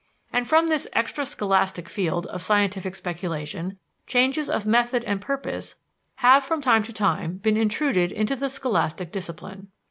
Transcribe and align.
And 0.33 0.47
from 0.47 0.65
this 0.65 0.87
extra 0.93 1.27
scholastic 1.27 1.87
field 1.87 2.25
of 2.25 2.41
scientific 2.41 2.95
speculation, 2.95 3.77
changes 4.07 4.49
of 4.49 4.65
method 4.65 5.03
and 5.03 5.21
purpose 5.21 5.75
have 6.15 6.43
from 6.43 6.59
time 6.59 6.81
to 6.85 6.91
time 6.91 7.37
been 7.37 7.55
intruded 7.55 8.11
into 8.11 8.35
the 8.35 8.49
scholastic 8.49 9.11
discipline. 9.11 9.67